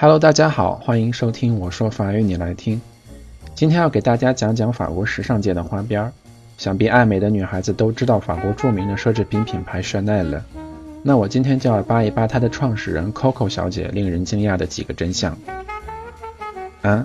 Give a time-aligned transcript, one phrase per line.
[0.00, 2.80] Hello，大家好，欢迎收听我说法语你来听。
[3.56, 6.12] 今天要给大家讲讲法国时尚界的花边儿。
[6.56, 10.40] 想必爱美的女孩子都知道法国著名的奢侈品品牌 Chanel。
[11.02, 15.36] 那我今天就要扒一扒它的创始人 Coco 小姐令人惊讶的几个真相。
[16.84, 17.02] 1.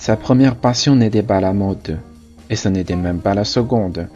[0.00, 2.00] Sa première passion n'était pas la mode,
[2.50, 4.08] et ce n'était même pas la seconde.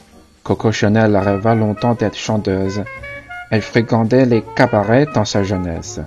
[0.43, 2.83] Coco Chanel rêva longtemps d'être chanteuse.
[3.53, 6.01] Elle fréquentait les cabarets dans sa jeunesse.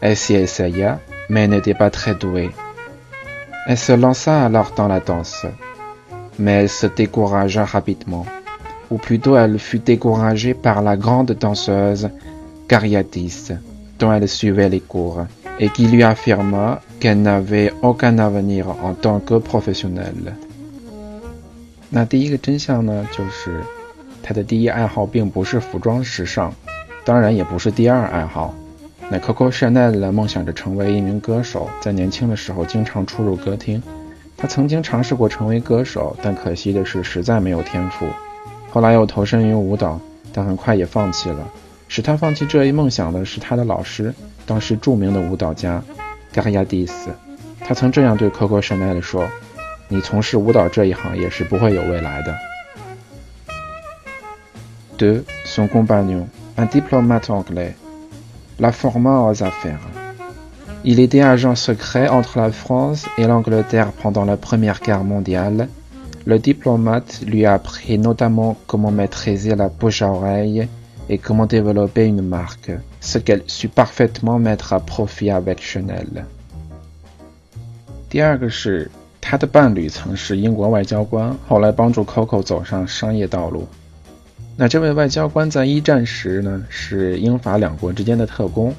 [0.00, 2.51] Elle s'y essaya, mais n'était pas très douée.
[3.67, 5.45] Elle se lança alors dans la danse,
[6.37, 8.25] mais elle se découragea rapidement,
[8.89, 12.09] ou plutôt elle fut découragée par la grande danseuse
[12.67, 13.51] Cariadis,
[13.99, 15.27] dont elle suivait les cours,
[15.59, 20.33] et qui lui affirma qu'elle n'avait aucun avenir en tant que professionnelle.
[21.91, 23.61] 那第一个真相呢，就是
[24.21, 26.53] 她的第一爱好并不是服装时尚，
[27.03, 28.53] 当然也不是第二爱好。
[29.10, 33.82] 那 Coco Chanel 梦想着成为一名歌手，在年轻的时候经常出入歌厅。
[34.36, 38.06] 她曾经尝试过成为歌手，但可惜的是实在没有天赋。
[38.70, 40.00] 后来又投身于舞蹈，
[40.32, 41.48] 但很快也放弃了。
[41.86, 44.12] 使她放弃这一梦想的是她的老师，
[44.46, 45.82] 当时著名的舞蹈家
[46.34, 46.90] Gariadis。
[47.60, 49.26] 他曾这样对 Coco Chanel 说
[49.88, 52.34] ：“你从事舞蹈这一行业是不会有未来的。”
[54.98, 57.72] De son compagnon, un diplomate anglais.
[58.59, 59.79] la forma aux affaires.
[60.83, 65.67] Il était agent secret entre la France et l'Angleterre pendant la Première Guerre mondiale.
[66.25, 70.67] Le diplomate lui a appris notamment comment maîtriser la bouche à oreille
[71.09, 76.25] et comment développer une marque, ce qu'elle sut parfaitement mettre à profit avec Chanel.
[78.09, 78.89] 第二个是
[79.21, 83.67] 他的伴侣曾是英国外交官，后来帮助 Coco 走上商业道路。
[84.56, 88.72] 那这位外交官在一战时呢，是英法两国之间的特工，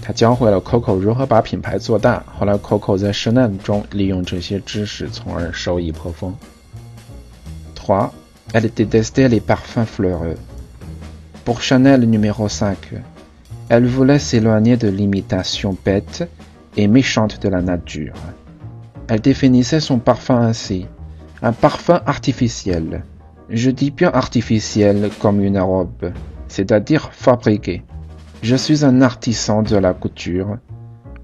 [0.00, 2.24] 他教会了 Coco 如何把品牌做大。
[2.38, 6.34] 后来 Coco 在 Chanel 中利用这些知识，从而收益颇丰。
[7.74, 8.10] 3.
[8.52, 10.36] Elle détestait les parfums fleureux.
[11.44, 12.76] Pour Chanel numéro 5,
[13.68, 16.28] elle voulait s'éloigner de l'imitation bête
[16.76, 18.14] et méchante de la nature.
[19.08, 20.86] Elle définissait son parfum ainsi
[21.42, 23.02] un parfum artificiel.
[23.51, 26.11] Je dis bien artificiel comme une robe,
[26.47, 27.83] c'est-à-dire fabriqué.
[28.41, 30.57] Je suis un artisan de la couture.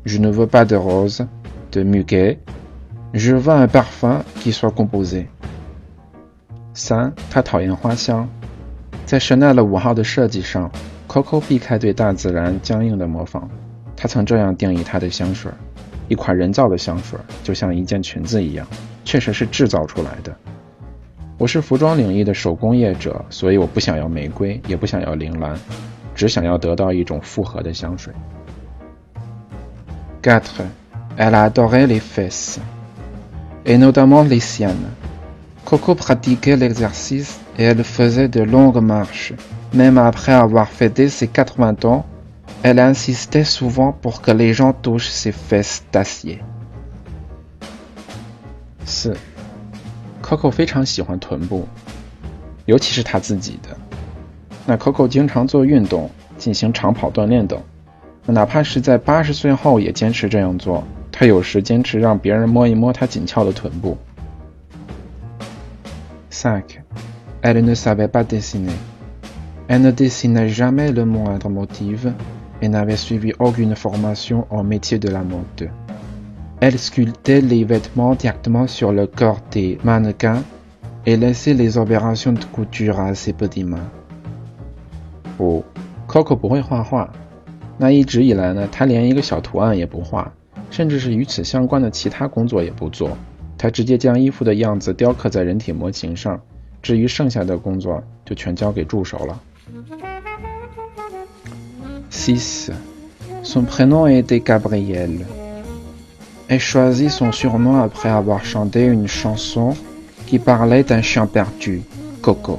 [0.06, 1.25] Je ne veux pas de rose,
[1.72, 2.40] de muguet.
[3.14, 5.28] Je veux un parfum qui soit composé.
[6.74, 8.28] 三，他讨厌花香。
[9.06, 10.72] 在 Chanel 五号的设计上，
[11.08, 13.50] Coco 避开对大自然僵硬的模仿。
[13.96, 15.52] 他曾这样定义他的香水：
[16.08, 18.66] 一款人造的香水，就像一件裙子一样，
[19.06, 20.36] 确实是制造出来的。
[21.38, 25.58] 我是服装领域的手工业者，所以我不想要玫瑰，也不想要铃兰，
[26.16, 28.14] 只想要得到一种复合的香水。
[30.22, 30.64] Quatre,
[31.18, 32.59] elle adorait les fesses,
[33.66, 34.91] et notamment les siennes.
[35.66, 39.34] Coco pratiquait l'exercice et elle faisait de longues marches.
[39.74, 42.06] Même après avoir fêté ses 80 ans,
[42.62, 46.41] elle insistait souvent pour que les gens touchent ses fesses d'acier.
[48.86, 49.16] 四。
[50.28, 51.66] Coco 非常喜欢臀部，
[52.66, 53.75] 尤其是他自己的。
[54.66, 57.59] 那 Coco 经常做运动，进行长跑锻炼等。
[58.27, 60.84] 哪怕是在八十岁后也坚持这样做。
[61.11, 63.97] 他有时坚持让别人摸一摸他紧俏的臀部。
[66.31, 66.65] Cinq,
[67.41, 68.77] elle ne savait pas dessiner.
[69.66, 72.06] Elle ne dessinait jamais le moindre motif
[72.60, 75.71] et n'avait suivi aucune formation en métier de la mode.
[76.59, 80.44] Elle sculptait les vêtements directement sur le corps des mannequins
[81.06, 83.90] et laissait les opérations de couture à ses petites mains.
[85.40, 85.64] 五，
[86.08, 87.12] Coco 不会画画。
[87.78, 90.31] 那一直以来呢，他连一个小图案也不画，
[90.69, 93.17] 甚至是与此相关的其他工作也不做。
[93.58, 96.40] 他直接将衣服的样子雕刻在人体模型上，
[96.82, 99.41] 至于剩下的工作就全交给助手了。
[102.11, 102.70] Six,
[103.44, 105.36] son prénom était Gabriel.
[106.50, 109.77] Et choisit son surnom après avoir chanté une chanson
[110.27, 111.83] qui parlait d'un chien perdu,
[112.22, 112.59] Coco.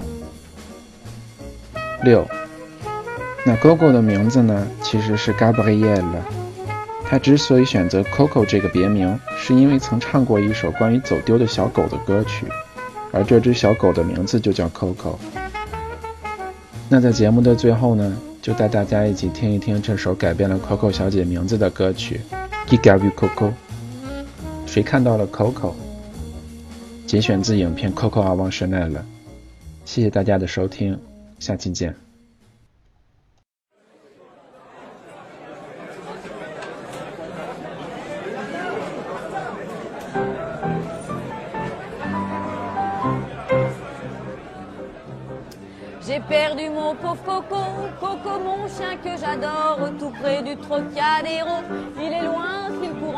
[2.04, 2.28] 六，
[3.46, 6.04] 那 Coco 的名字呢，其实是 Gabrielle。
[7.10, 12.46] 他之所以选择 Coco 这个别名，是因为曾唱过一首关于走丢的小狗的歌曲，
[13.12, 15.16] 而这只小狗的名字就叫 Coco。
[16.88, 22.22] 那在节目的最后呢，就带大家一起听一听这首改变了 Coco 小姐名字的歌曲
[22.70, 23.48] 《g i g a v i Coco》。
[24.70, 25.74] 谁看到了 Coco？
[27.08, 29.04] 节选自影片《Coco》阿旺·舍奈勒。
[29.84, 30.96] 谢谢大家的收听，
[31.40, 31.96] 下期见。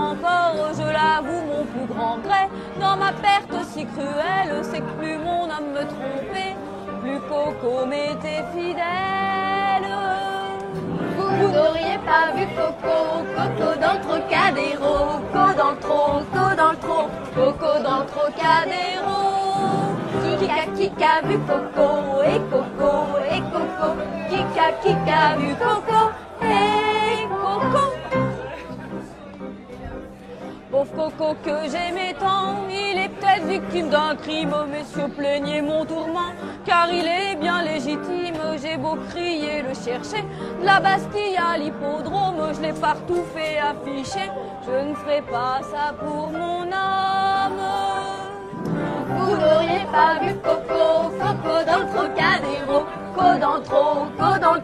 [0.02, 2.44] Encore, je l'avoue, mon plus grand gré.
[2.80, 6.56] Dans ma perte si cruelle, c'est que plus mon homme me trompait,
[7.02, 9.90] plus Coco m'était fidèle.
[11.18, 12.98] Vous n'auriez pas vu Coco,
[13.36, 14.96] Coco dans le Trocadéro,
[15.32, 16.02] Coco dans le tro,
[16.32, 17.00] Coco dans le tro,
[17.36, 19.20] Coco dans le Trocadéro.
[20.40, 21.90] Kika, kika, vu Coco,
[22.24, 22.92] et Coco,
[23.32, 23.90] et Coco,
[24.30, 25.91] Kika, kika, vu Coco,
[30.96, 36.34] Coco que j'aimais tant, il est peut-être victime d'un crime, messieurs plaignez mon tourment,
[36.66, 40.24] car il est bien légitime, j'ai beau crier, le chercher,
[40.64, 44.30] la Bastille à l'hippodrome, je l'ai partout fait afficher,
[44.66, 47.62] je ne ferai pas ça pour mon âme.
[49.18, 52.86] Vous n'auriez pas vu Coco, Coco dans le Trocadéro,
[53.16, 54.62] Coco dans le Coco dans le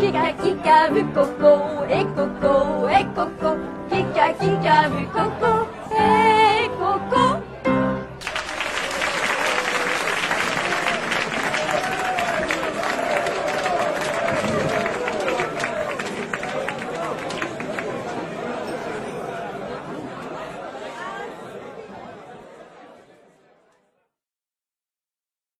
[0.00, 3.56] キカキカブココエココエココ
[3.88, 7.35] キカキカブココエココ